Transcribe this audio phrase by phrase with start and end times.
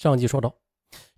[0.00, 0.56] 上集说到，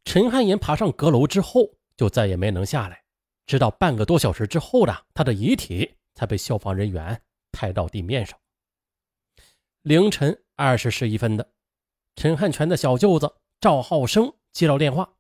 [0.05, 3.05] 陈汉岩爬上阁楼之后，就再也没能下来，
[3.47, 7.23] 直到半个多小时之后的他的遗体才被消防人员
[7.53, 8.37] 抬到地面上。
[9.83, 11.49] 凌晨二时十一分的，
[12.17, 15.15] 陈汉全的小舅子赵浩生接到电话，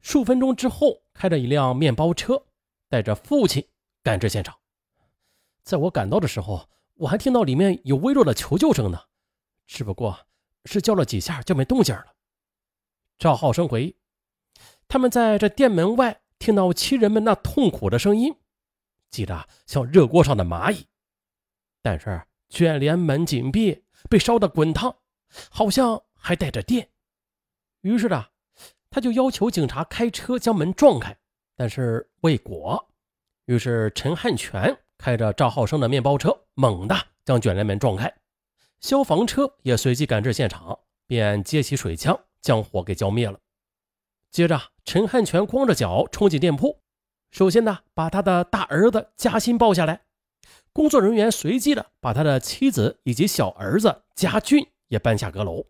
[0.00, 2.42] 数分钟之后，开着一辆面包车，
[2.88, 3.62] 带着父亲
[4.02, 4.58] 赶至现场。
[5.64, 8.98] 在我赶到的时候，我还听到里面有微弱的求救声呢，
[9.66, 10.18] 只不过
[10.64, 12.06] 是叫了几下就没动静了。
[13.22, 13.96] 赵浩生回忆，
[14.88, 18.34] 他们在这店门外听到亲人们那痛苦的声音，
[19.10, 20.88] 急得像热锅上的蚂蚁。
[21.82, 24.96] 但是卷帘门紧闭，被烧得滚烫，
[25.48, 26.88] 好像还带着电。
[27.82, 28.26] 于是呢，
[28.90, 31.16] 他就要求警察开车将门撞开，
[31.54, 32.88] 但是未果。
[33.44, 34.76] 于是陈汉全。
[34.98, 38.12] 开着赵浩生的面包车，猛地将卷帘门撞开，
[38.80, 43.38] 消防车也随即赶至现场，便接起水枪将火给浇灭了。
[44.30, 46.80] 接着，陈汉全光着脚冲进店铺，
[47.30, 50.02] 首先呢，把他的大儿子嘉欣抱下来，
[50.72, 55.64] 工作人员随即的把他的妻子以及小儿子嘉俊也搬下阁楼。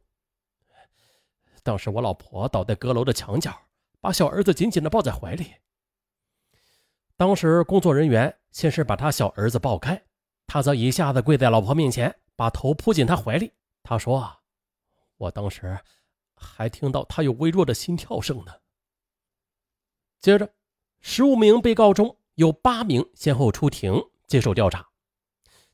[1.63, 3.57] 当时我老婆倒在阁楼的墙角，
[4.01, 5.53] 把小儿子紧紧的抱在怀里。
[7.17, 10.03] 当时工作人员先是把他小儿子抱开，
[10.47, 13.53] 他则一下子跪在老婆面前，把头扑进他怀里。
[13.85, 14.39] 他说
[15.19, 15.79] ：“我当时
[16.43, 18.53] 还听到他有微弱的心跳声呢。”
[20.21, 20.53] 接着，
[21.01, 23.95] 十五名被告中有八名先后出庭
[24.27, 24.89] 接受调查，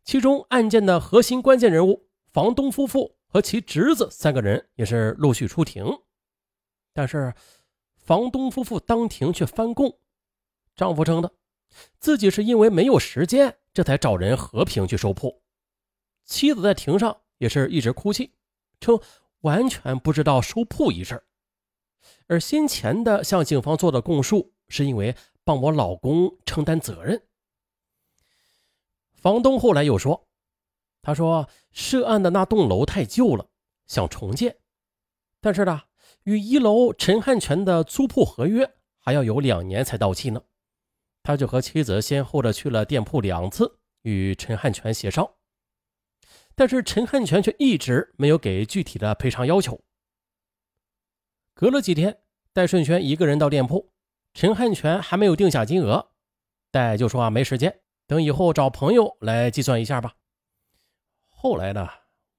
[0.05, 5.85] 其中案件的核心关键人物房东夫妇和其侄子三个人也是陆续出庭，
[6.93, 7.35] 但是
[7.97, 9.99] 房东夫妇当庭却翻供，
[10.75, 11.33] 丈夫称的。
[11.99, 15.43] 自己是因为没有时间，这才找人和平去收铺。
[16.25, 18.33] 妻子在庭上也是一直哭泣，
[18.81, 18.99] 称
[19.41, 21.23] 完全不知道收铺一事。
[22.27, 27.23] 而先前的向警方做的供述，是因为帮我老公承担责任。
[29.15, 30.29] 房东后来又说
[31.03, 33.49] ：“他说涉案的那栋楼太旧了，
[33.87, 34.57] 想重建，
[35.41, 35.83] 但是呢，
[36.25, 40.43] 与一楼陈汉全的租铺合约还要有两年才到期呢。”
[41.25, 45.29] 他就和妻子先后的去了店铺两次，与陈汉全协商，
[46.59, 49.81] 但是陈汉全却一直没有给具体的赔偿要求。
[51.55, 52.19] 隔了几天，
[52.53, 53.93] 戴顺轩一个人到店铺，
[54.35, 56.11] 陈汉全还没有定下金额，
[56.73, 60.17] 戴就说啊没时间，等以后找朋友来计算一下吧。
[61.29, 61.89] 后来呢，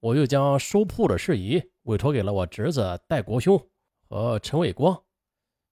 [0.02, 3.58] 我又将收铺的事宜委托给了我侄子戴国兄
[4.10, 5.02] 和陈伟光。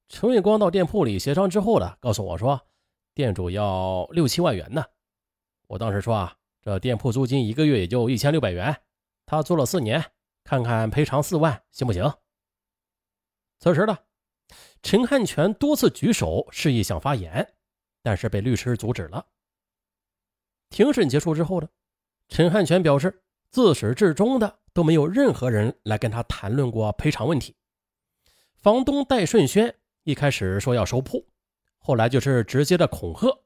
[0.08, 2.62] 陈伟光到店铺里协商之后呢，告诉我说。
[3.14, 4.86] 店主要六七万元呢，
[5.68, 6.38] 我当时说啊，
[6.68, 8.82] 这店铺租金一个月也就一千六百元，
[9.26, 10.12] 他做了四年，
[10.44, 12.14] 看看赔偿四万行不行？
[13.58, 13.98] 此时呢，
[14.84, 17.54] 陈汉全多次举手示意想发言，
[18.04, 19.26] 但是被律师阻止了。
[20.70, 21.70] 庭审结束之后呢，
[22.28, 27.56] 陈汉全表示，自始至终的都没有任何人来跟他谈论过赔偿问题。
[28.58, 29.74] 房东戴顺轩
[30.04, 31.26] 一开始说要收铺。
[31.78, 33.40] 后来就是直接的恐吓，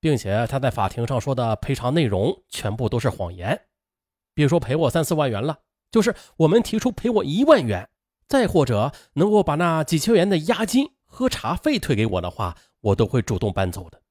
[0.00, 3.66] 并且他在法庭上说的赔偿内容全部都是谎言。
[4.34, 7.88] 别说赔我三四万元了，就是我们提出赔我一万元，
[8.28, 14.02] 再或者能够把那几千元的押金、喝茶费退给我的话，我都会主动搬走的。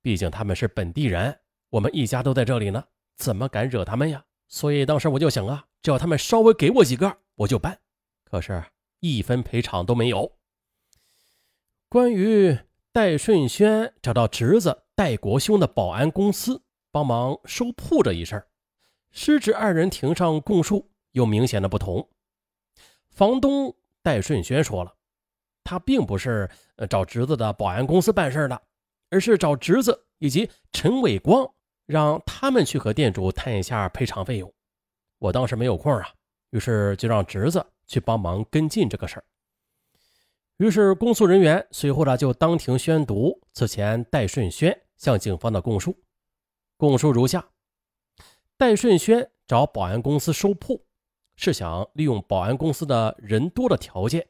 [0.00, 1.40] 毕竟他们是本地人，
[1.70, 2.84] 我们一家都在这里呢，
[3.16, 4.24] 怎么敢惹他们呀？
[4.48, 7.78] 所以当时我就想啊，只要他们稍微给我几个，我就搬。
[8.24, 8.64] 可是，
[9.00, 10.38] 一分赔偿都没有。
[11.88, 12.58] 关于。
[12.94, 18.46] 戴顺轩找到侄子戴国兄的保安公司帮忙收铺这一事儿，
[19.10, 22.06] 师侄二人庭上供述有明显的不同。
[23.10, 24.94] 房东戴顺轩说了，
[25.64, 26.48] 他并不是
[26.88, 28.62] 找侄子的保安公司办事的，
[29.10, 31.50] 而是找侄子以及陈伟光，
[31.86, 34.52] 让他们去和店主谈一下赔偿费用。
[35.18, 36.08] 我当时没有空啊，
[36.50, 39.24] 于是就让侄子去帮忙跟进这个事儿。
[40.58, 46.02] 于是，公诉人员随后呢就当庭宣读此前戴顺轩向警方的供述。
[46.76, 47.50] 供述如下：
[48.56, 50.84] 戴顺轩找保安公司收铺，
[51.36, 54.26] 是想利用保安公司的人多的条件，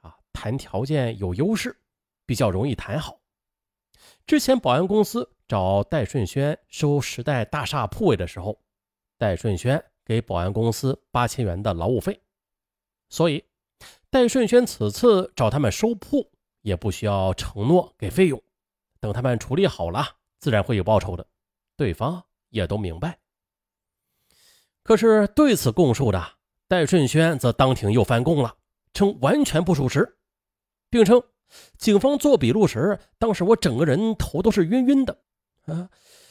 [0.00, 1.78] 啊，谈条件有优势，
[2.26, 3.20] 比较容易谈好。
[4.26, 8.60] 之前保安公司找戴顺轩收时代大厦铺位的时候，
[9.18, 12.20] 戴顺轩给保安公司八千元的劳务费，
[13.08, 13.44] 所以。
[14.08, 18.40] 戴顺轩此次找他们收铺，也不需要承诺给费用，
[19.04, 20.02] 等他们处理好了，
[20.40, 21.26] 自然会有报酬的。
[21.76, 23.18] 对方也都明白。
[24.82, 26.26] 可是对此供述的
[26.68, 28.56] 戴顺轩则当庭又翻供了，
[28.94, 30.16] 称完全不属实，
[30.88, 31.22] 并称
[31.76, 35.18] 警方做笔录时，当时我整个人头都是晕晕的。
[35.66, 35.90] 啊，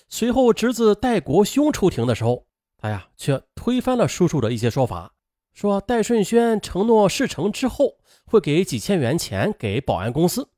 [0.10, 2.48] 随后侄子戴国兄出庭的时候，
[2.78, 5.14] 他呀却推翻了叔叔的一些说法，
[5.54, 10.50] 说戴顺轩承诺事成之后会给几千元钱给保安公司，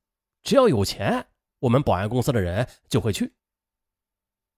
[0.44, 1.28] 只要有钱，
[1.66, 3.34] 我们保安公司的人就会去。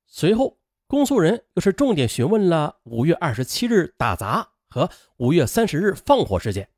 [0.08, 0.58] 随后，
[0.88, 6.70] 公诉人又是重点询问了五月二十七日打砸和五月三十日放火事件。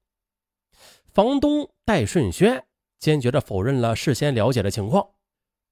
[1.05, 2.65] 房东戴顺轩
[2.99, 5.09] 坚决地否认了事先了解的情况，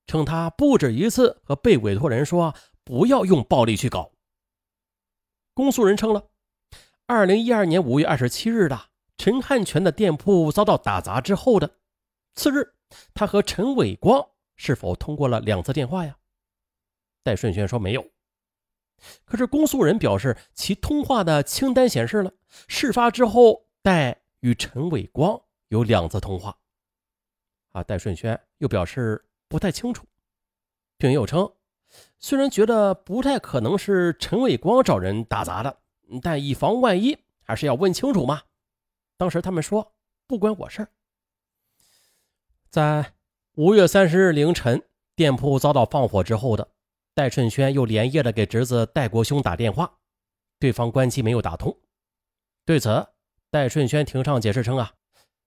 [0.08, 4.12] 称他不止一次和被委托人说不要用暴力去搞。
[5.54, 6.30] 公诉人称了，
[7.06, 11.76] 二零一二年五月二十七日的陈汉全的店铺遭到打砸之后的
[12.34, 12.74] 次日，
[13.14, 14.28] 他和陈伟光
[14.58, 16.18] 是否通过了两次电话呀？
[17.24, 18.06] 戴顺轩说没有，
[19.26, 22.32] 可是公诉人表示，其通话的清单显示了
[22.68, 26.58] 事发之后，戴与陈伟光有两次通话。
[27.74, 30.06] 啊，戴顺轩又表示不太清楚，
[30.98, 31.52] 并又称，
[32.18, 35.80] 虽然觉得不太可能是陈伟光找人打砸的，
[36.22, 38.42] 但以防万一，还是要问清楚嘛。
[39.18, 39.94] 当时他们说
[40.26, 40.90] 不关我事儿。
[42.70, 43.14] 在
[43.58, 44.84] 五月三十日凌晨，
[45.16, 46.70] 店铺遭到放火之后的。
[47.16, 49.98] 戴顺轩又连夜的给侄子戴国兄打电话，
[50.60, 51.76] 对方关机没有打通。
[52.66, 53.08] 对此，
[53.50, 54.94] 戴顺轩庭上解释称：“啊，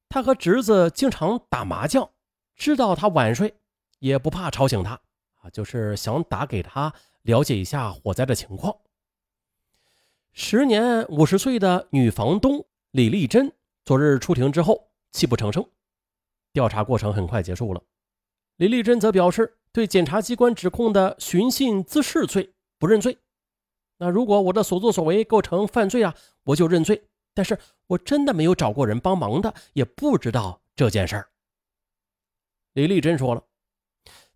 [0.08, 2.10] 他和侄子经常打麻将，
[2.56, 3.54] 知道他晚睡，
[4.00, 5.00] 也不怕吵醒他，
[5.36, 6.92] 啊，就是想打给他
[7.22, 8.76] 了解一下火灾的情况。”
[10.34, 13.52] 时年五十岁的女房东李丽珍
[13.84, 15.64] 昨日出庭之后泣不成声。
[16.52, 17.80] 调查过程很快结束了，
[18.60, 19.56] 李丽珍则表示。
[19.72, 23.16] 对检察机关指控的寻衅滋事罪不认罪。
[23.98, 26.12] 那如果我的所作所为构成犯罪啊，
[26.42, 27.08] 我就认罪。
[27.34, 31.28] 但是我真的没有找过人帮忙的，也不知道这件事儿。
[32.72, 33.44] 李丽珍说了，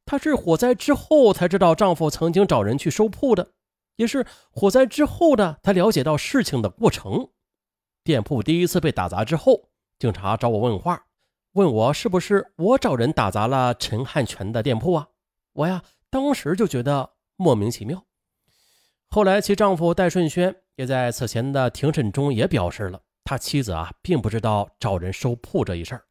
[0.07, 3.55] 她是火灾之后才知道丈夫曾经找人去收铺的，
[3.97, 7.31] 也是火灾之后的才了解到事情的过程。
[8.05, 11.07] 店铺第一次被打砸之后，警察找我问话，
[11.55, 15.09] 问我是不是我找人打砸了陈汉全的店铺啊？
[15.53, 18.05] 我呀，当时就觉得莫名其妙。
[19.09, 26.05] 后来，其丈夫戴顺轩也在此前的庭审中也表示了，他妻子啊，并不知道找人收铺这一事儿。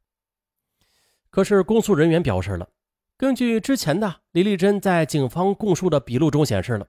[1.30, 2.70] 可是，公诉人员表示了，
[3.18, 6.88] 根据之前的李丽珍在警方供述的笔录中显示了，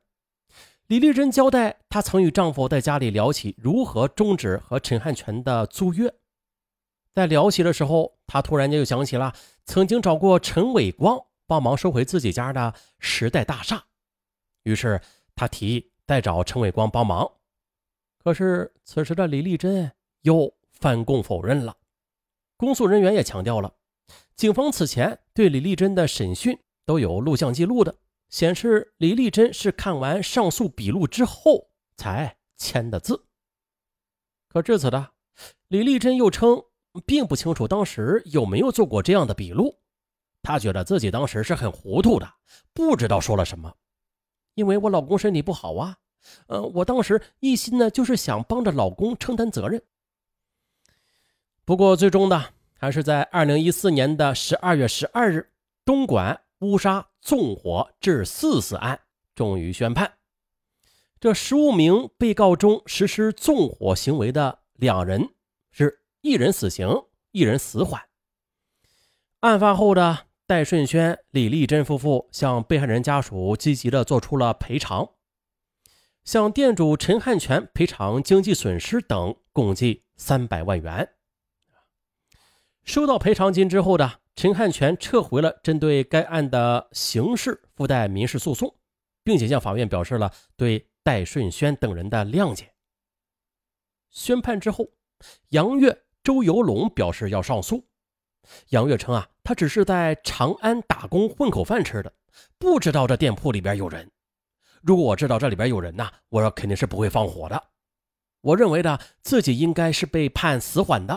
[0.86, 6.14] 李丽珍交代，她曾与丈夫在家里聊起如何终止和陈汉全的租约。
[7.12, 9.34] 在聊起的时候，他突然间又想起了
[9.64, 11.26] 曾经找过陈伟光。
[11.46, 13.84] 帮忙收回自己家的时代大厦，
[14.62, 14.98] 于是
[15.36, 17.30] 他提议再找陈伟光帮忙。
[18.16, 19.92] 可是此时的李丽珍
[20.22, 21.76] 又翻供否认了。
[22.56, 23.74] 公诉人员也强调了，
[24.34, 27.94] 警方此前对李丽珍的审讯都有录像记录的，
[28.30, 31.68] 显示李丽珍是看完上诉笔录之后
[31.98, 33.26] 才签的字。
[34.48, 35.10] 可至此的
[35.68, 36.64] 李丽珍又称，
[37.00, 39.76] 并不清楚当时有没有做过这样的笔录。
[40.42, 42.30] 她觉得自己当时是很糊涂的，
[42.72, 43.74] 不知道说了什么。
[44.54, 45.96] 因为我老公身体不好啊，
[46.46, 49.82] 呃，我当时一心呢就是想帮着老公承担责任。
[51.64, 52.44] 不过最终呢，
[52.78, 55.50] 还是在二零一四年的十二月十二日，
[55.84, 59.00] 东莞乌沙纵火致四死案
[59.34, 60.12] 终于宣判，
[61.18, 65.26] 这十五名被告中实施纵火行为的两人
[65.72, 66.88] 是一人死刑，
[67.32, 68.08] 一人死缓。
[69.40, 70.26] 案发后的。
[70.46, 75.08] 戴顺轩、李丽珍夫妇向被害人家属积极的做出了赔偿，
[76.22, 81.14] 向店主陈汉全赔偿经济损失等共计三百万元。
[82.84, 88.76] 收到赔偿金之后的陈汉全撤回了针对该案的刑事附带民事诉讼，
[89.22, 92.74] 并且向法院表示了对戴顺轩等人的谅解。
[94.10, 94.90] 宣判之后，
[95.48, 97.86] 杨月、周游龙表示要上诉。
[98.70, 102.12] 杨月称啊，他只是在长安打工混口饭吃的，
[102.58, 104.10] 不知道这店铺里边有人。
[104.82, 107.70] 如果我知道这里边有人呐，我说肯定是不会放火的。
[108.40, 111.14] 我认为呢，自己应该是被判死缓的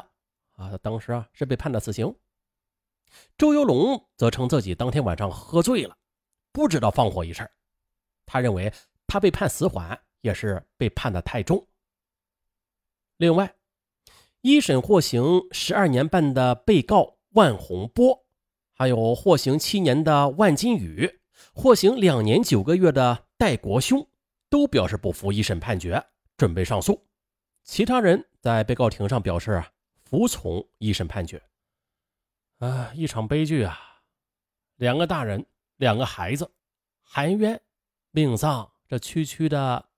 [0.54, 2.14] 啊，当时啊是被判的死刑。
[3.38, 5.98] 周游龙则称自己当天晚上喝醉了，
[6.52, 7.50] 不知道放火一事。
[8.26, 8.72] 他认为
[9.06, 11.66] 他被判死缓也是被判的太重。
[13.18, 13.54] 另外，
[14.48, 17.18] 一审获刑十二年半的被告。
[17.32, 18.26] 万洪波，
[18.74, 21.20] 还有获刑七年的万金宇，
[21.54, 24.10] 获刑两年九个月的戴国兄，
[24.50, 26.02] 都表示不服一审判决，
[26.38, 27.06] 准备上诉。
[27.66, 29.70] 其他人在被告庭上表示啊
[30.06, 31.44] 服从一审判决。
[32.60, 33.78] 啊，一场悲剧啊！
[34.78, 36.50] 两个大人，两个孩子，
[37.04, 37.62] 含冤
[38.12, 39.90] 命丧这区区的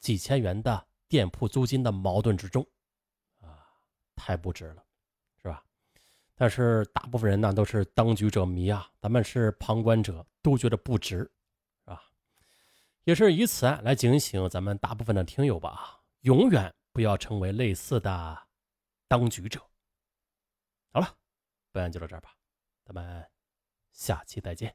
[0.00, 2.66] 几千元的店铺租金的矛盾之中，
[4.16, 4.84] 太不值了，
[5.42, 5.64] 是吧？
[6.34, 11.18] 但是大部分人呢都是当局者迷啊，咱们是旁观者都觉得不值，
[11.84, 12.02] 是吧？
[13.04, 18.46] 也是以此来警醒咱们大部分的听友吧，永远不要成为类似的
[19.08, 19.60] 当局者。
[20.90, 21.16] 好了。
[21.72, 22.30] 本案就到这儿吧，
[22.84, 23.28] 咱们
[23.90, 24.72] 下期再见。